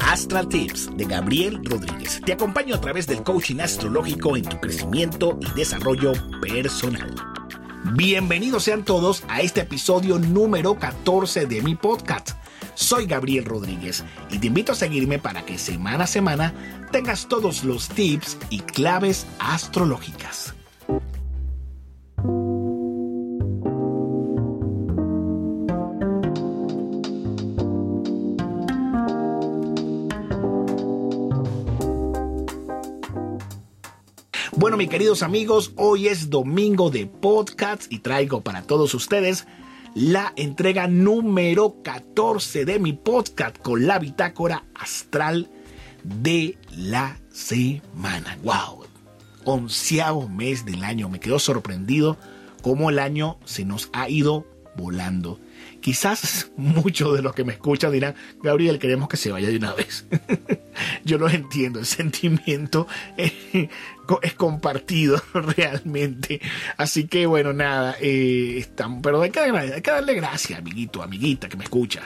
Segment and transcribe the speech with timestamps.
[0.00, 2.20] Astral Tips de Gabriel Rodríguez.
[2.24, 7.14] Te acompaño a través del coaching astrológico en tu crecimiento y desarrollo personal.
[7.94, 12.30] Bienvenidos sean todos a este episodio número 14 de mi podcast.
[12.74, 16.52] Soy Gabriel Rodríguez y te invito a seguirme para que semana a semana
[16.90, 20.54] tengas todos los tips y claves astrológicas.
[34.62, 39.48] Bueno, mis queridos amigos, hoy es domingo de podcast y traigo para todos ustedes
[39.96, 45.50] la entrega número 14 de mi podcast con la bitácora astral
[46.04, 48.38] de la semana.
[48.44, 48.84] ¡Wow!
[49.44, 51.08] Onceavo mes del año.
[51.08, 52.16] Me quedo sorprendido
[52.62, 55.40] cómo el año se nos ha ido volando.
[55.80, 59.74] Quizás muchos de los que me escuchan dirán, Gabriel, queremos que se vaya de una
[59.74, 60.06] vez.
[61.04, 66.40] Yo lo entiendo, el sentimiento es, compartido realmente.
[66.76, 68.66] Así que bueno, nada, eh,
[69.02, 72.02] pero hay que, hay que darle gracias, amiguito, amiguita que me escucha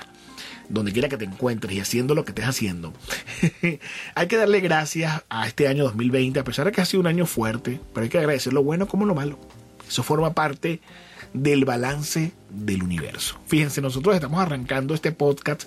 [0.69, 2.92] donde quiera que te encuentres y haciendo lo que estés haciendo.
[4.14, 7.06] hay que darle gracias a este año 2020, a pesar de que ha sido un
[7.06, 9.39] año fuerte, pero hay que agradecer lo bueno como lo malo.
[9.89, 10.80] Eso forma parte
[11.37, 13.39] del balance del universo.
[13.47, 15.65] Fíjense, nosotros estamos arrancando este podcast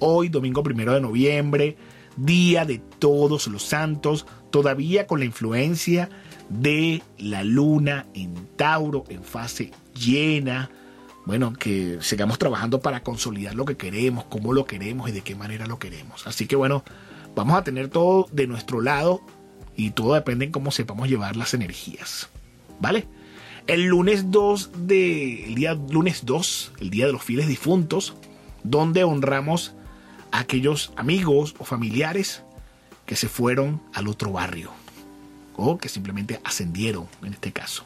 [0.00, 1.76] hoy, domingo primero de noviembre,
[2.16, 6.08] día de todos los santos, todavía con la influencia
[6.48, 10.70] de la luna en Tauro en fase llena.
[11.24, 15.36] Bueno, que sigamos trabajando para consolidar lo que queremos, cómo lo queremos y de qué
[15.36, 16.26] manera lo queremos.
[16.26, 16.82] Así que bueno,
[17.36, 19.20] vamos a tener todo de nuestro lado
[19.76, 22.28] y todo depende en cómo sepamos llevar las energías.
[22.80, 23.06] ¿Vale?
[23.66, 28.14] El lunes 2 de el día lunes 2, el día de los fieles difuntos,
[28.64, 29.72] donde honramos
[30.32, 32.42] a aquellos amigos o familiares
[33.06, 34.72] que se fueron al otro barrio
[35.54, 37.84] o que simplemente ascendieron en este caso.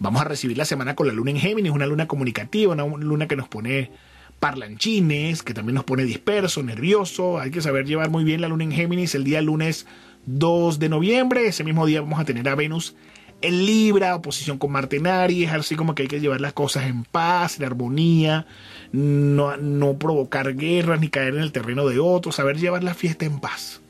[0.00, 3.28] Vamos a recibir la semana con la luna en Géminis, una luna comunicativa, una luna
[3.28, 3.92] que nos pone
[4.40, 7.38] parlanchines, que también nos pone disperso, nervioso.
[7.38, 9.86] Hay que saber llevar muy bien la luna en Géminis el día lunes
[10.26, 11.46] 2 de noviembre.
[11.46, 12.96] Ese mismo día vamos a tener a Venus
[13.42, 16.84] en Libra, oposición con Marte en Aries, así como que hay que llevar las cosas
[16.84, 18.46] en paz, en armonía,
[18.92, 23.24] no, no provocar guerras ni caer en el terreno de otros, saber llevar la fiesta
[23.24, 23.80] en paz.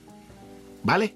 [0.83, 1.15] ¿Vale?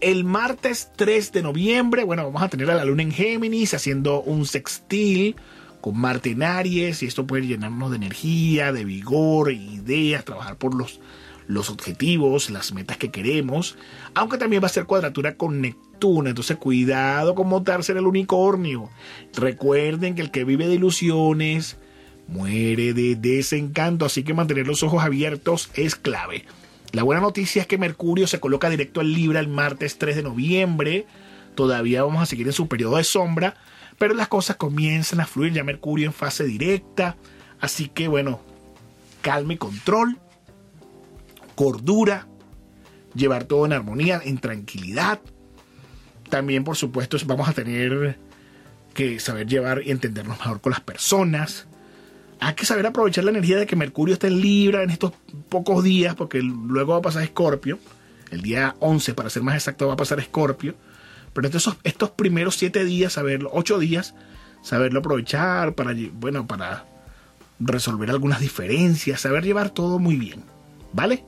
[0.00, 4.20] El martes 3 de noviembre, bueno, vamos a tener a la luna en Géminis haciendo
[4.22, 5.36] un sextil
[5.80, 10.74] con Marte en Aries y esto puede llenarnos de energía, de vigor, ideas, trabajar por
[10.74, 11.00] los,
[11.46, 13.76] los objetivos, las metas que queremos,
[14.14, 18.90] aunque también va a ser cuadratura con Neptuno, entonces cuidado con montarse en el unicornio.
[19.34, 21.76] Recuerden que el que vive de ilusiones
[22.28, 26.44] muere de desencanto, así que mantener los ojos abiertos es clave.
[26.92, 30.22] La buena noticia es que Mercurio se coloca directo al Libra el martes 3 de
[30.22, 31.06] noviembre.
[31.54, 33.56] Todavía vamos a seguir en su periodo de sombra,
[33.98, 37.16] pero las cosas comienzan a fluir ya Mercurio en fase directa.
[37.60, 38.40] Así que bueno,
[39.22, 40.18] calma y control,
[41.54, 42.26] cordura,
[43.14, 45.20] llevar todo en armonía, en tranquilidad.
[46.28, 48.18] También, por supuesto, vamos a tener
[48.94, 51.66] que saber llevar y entendernos mejor con las personas
[52.44, 55.12] hay que saber aprovechar la energía de que Mercurio está en Libra en estos
[55.48, 57.78] pocos días, porque luego va a pasar Escorpio.
[58.32, 60.74] El día 11, para ser más exacto, va a pasar Escorpio.
[61.32, 64.16] Pero estos, estos primeros 7 días, saberlo, 8 días,
[64.60, 66.84] saberlo aprovechar para, bueno, para
[67.60, 70.42] resolver algunas diferencias, saber llevar todo muy bien.
[70.92, 71.24] ¿Vale?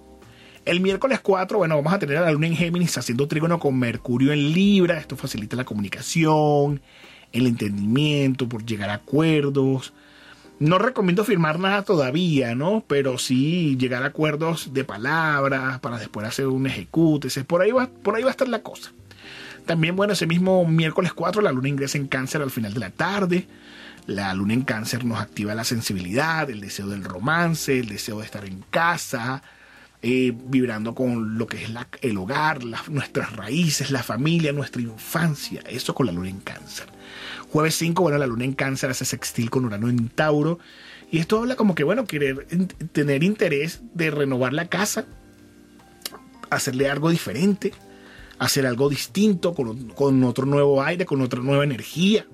[0.64, 3.78] El miércoles 4, bueno, vamos a tener a la luna en Géminis haciendo trígono con
[3.78, 4.98] Mercurio en Libra.
[4.98, 6.80] Esto facilita la comunicación,
[7.32, 9.92] el entendimiento, por llegar a acuerdos
[10.58, 12.84] no recomiendo firmar nada todavía, ¿no?
[12.86, 17.28] Pero sí llegar a acuerdos de palabras para después hacer un ejecute.
[17.44, 17.44] Por
[18.02, 18.92] por ahí va a estar la cosa.
[19.66, 22.90] También, bueno, ese mismo miércoles 4 la luna ingresa en cáncer al final de la
[22.90, 23.46] tarde.
[24.06, 28.26] La luna en cáncer nos activa la sensibilidad, el deseo del romance, el deseo de
[28.26, 29.42] estar en casa,
[30.06, 31.70] eh, vibrando con lo que es
[32.02, 35.62] el hogar, nuestras raíces, la familia, nuestra infancia.
[35.66, 36.88] Eso con la luna en cáncer.
[37.48, 40.58] Jueves 5, bueno, la luna en cáncer hace sextil con Urano en Tauro.
[41.10, 42.46] Y esto habla como que, bueno, querer
[42.92, 45.06] tener interés de renovar la casa,
[46.50, 47.72] hacerle algo diferente,
[48.38, 52.26] hacer algo distinto, con, otro nuevo aire, con otra nueva energía.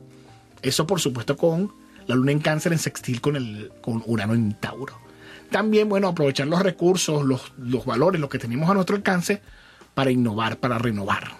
[0.60, 1.72] Eso, por supuesto, con
[2.08, 5.09] la luna en cáncer en sextil con, el, con Urano en Tauro.
[5.50, 9.42] También, bueno, aprovechar los recursos, los, los valores, lo que tenemos a nuestro alcance
[9.94, 11.32] para innovar, para renovar.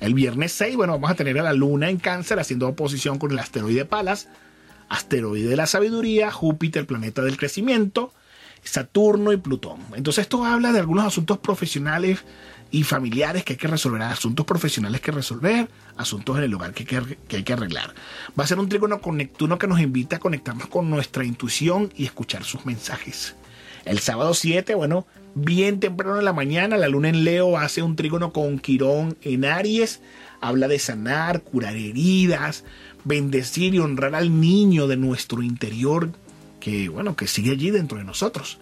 [0.00, 3.30] El viernes 6, bueno, vamos a tener a la Luna en cáncer haciendo oposición con
[3.30, 4.28] el asteroide Palas,
[4.88, 8.12] asteroide de la sabiduría, Júpiter, planeta del crecimiento.
[8.64, 9.80] Saturno y Plutón.
[9.94, 12.24] Entonces esto habla de algunos asuntos profesionales
[12.72, 16.96] y familiares que hay que resolver, asuntos profesionales que resolver, asuntos en el hogar que
[17.36, 17.94] hay que, arreglar.
[18.38, 21.92] Va a ser un trígono con Neptuno que nos invita a conectarnos con nuestra intuición
[21.94, 23.36] y escuchar sus mensajes.
[23.84, 27.94] El sábado 7, bueno, bien temprano en la mañana, la luna en Leo hace un
[27.94, 30.00] trígono con Quirón en Aries,
[30.40, 32.64] habla de sanar, curar heridas,
[33.04, 36.10] bendecir y honrar al niño de nuestro interior
[36.58, 38.58] que, bueno, que sigue allí dentro de nosotros.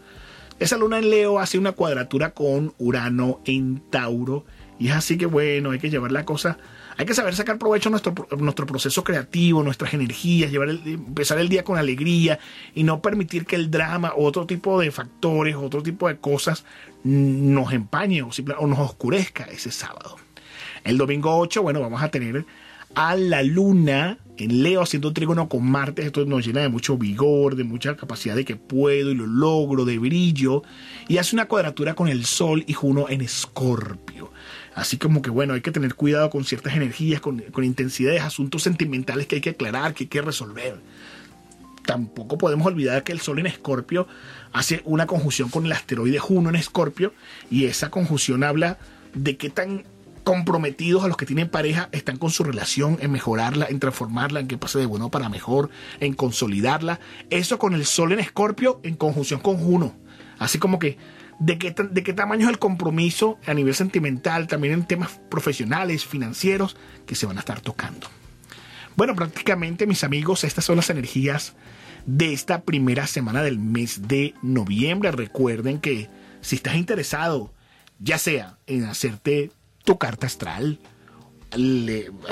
[0.60, 4.44] Esa luna en Leo hace una cuadratura con Urano en Tauro
[4.78, 6.58] y es así que, bueno, hay que llevar la cosa
[7.00, 11.48] hay que saber sacar provecho a nuestro, nuestro proceso creativo, nuestras energías, llevar empezar el
[11.48, 12.38] día con alegría
[12.74, 16.66] y no permitir que el drama otro tipo de factores, otro tipo de cosas
[17.02, 18.28] nos empañe o,
[18.58, 20.16] o nos oscurezca ese sábado.
[20.84, 22.44] El domingo 8, bueno, vamos a tener
[22.94, 26.04] a la luna en Leo haciendo trígono con Marte.
[26.04, 29.84] Esto nos llena de mucho vigor, de mucha capacidad de que puedo y lo logro,
[29.84, 30.62] de brillo.
[31.08, 34.32] Y hace una cuadratura con el Sol y Juno en Escorpio.
[34.74, 38.62] Así como que bueno, hay que tener cuidado con ciertas energías, con, con intensidades, asuntos
[38.62, 40.80] sentimentales que hay que aclarar, que hay que resolver.
[41.84, 44.06] Tampoco podemos olvidar que el Sol en Escorpio
[44.52, 47.12] hace una conjunción con el asteroide Juno en Escorpio
[47.50, 48.78] y esa conjunción habla
[49.14, 49.84] de qué tan
[50.24, 54.48] comprometidos a los que tienen pareja están con su relación en mejorarla, en transformarla, en
[54.48, 55.70] que pase de bueno para mejor,
[56.00, 57.00] en consolidarla.
[57.30, 59.96] Eso con el Sol en Escorpio en conjunción con Juno.
[60.38, 60.98] Así como que
[61.38, 66.04] de qué, de qué tamaño es el compromiso a nivel sentimental, también en temas profesionales,
[66.04, 66.76] financieros,
[67.06, 68.06] que se van a estar tocando.
[68.96, 71.54] Bueno, prácticamente mis amigos, estas son las energías
[72.06, 75.10] de esta primera semana del mes de noviembre.
[75.10, 77.52] Recuerden que si estás interesado,
[77.98, 79.50] ya sea en hacerte
[79.90, 80.78] tu carta astral,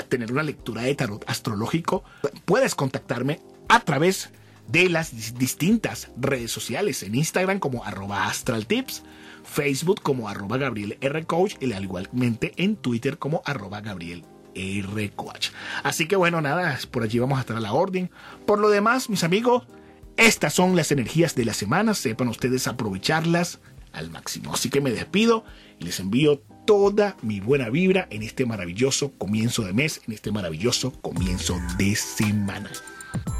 [0.07, 2.05] tener una lectura de tarot astrológico,
[2.45, 4.29] puedes contactarme a través
[4.69, 9.03] de las distintas redes sociales, en Instagram como arroba astraltips,
[9.43, 11.25] Facebook como arroba Gabriel R.
[11.25, 14.23] Coach y al igualmente en Twitter como arroba Gabriel
[14.55, 15.11] R.
[15.17, 15.49] Coach.
[15.83, 18.09] Así que bueno, nada, por allí vamos a estar a la orden.
[18.45, 19.67] Por lo demás, mis amigos,
[20.15, 23.59] estas son las energías de la semana, sepan ustedes aprovecharlas
[23.91, 24.53] al máximo.
[24.53, 25.43] Así que me despido
[25.77, 30.31] y les envío toda mi buena vibra en este maravilloso comienzo de mes, en este
[30.31, 32.69] maravilloso comienzo de semana.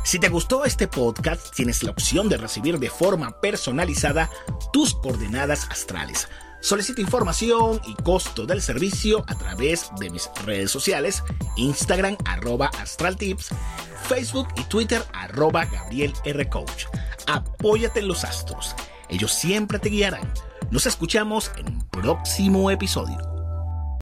[0.03, 4.31] Si te gustó este podcast, tienes la opción de recibir de forma personalizada
[4.73, 6.27] tus coordenadas astrales.
[6.59, 11.23] Solicita información y costo del servicio a través de mis redes sociales,
[11.55, 13.49] Instagram arroba astraltips,
[14.07, 16.49] Facebook y Twitter arroba Gabriel R.
[16.49, 16.85] Coach.
[17.27, 18.75] Apóyate en los astros,
[19.07, 20.33] ellos siempre te guiarán.
[20.71, 23.28] Nos escuchamos en un próximo episodio.